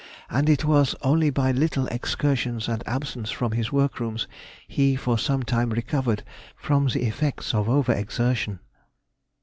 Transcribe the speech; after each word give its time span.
And 0.31 0.49
it 0.49 0.65
was 0.65 0.95
only 1.03 1.29
by 1.29 1.51
little 1.51 1.85
excursions 1.89 2.67
and 2.67 2.81
absence 2.87 3.29
from 3.29 3.51
his 3.51 3.71
workrooms, 3.71 4.27
he 4.67 4.95
for 4.95 5.19
some 5.19 5.43
time 5.43 5.69
recovered 5.69 6.23
from 6.55 6.87
the 6.87 7.03
effects 7.05 7.53
of 7.53 7.69
over 7.69 7.93
exertion. 7.93 8.61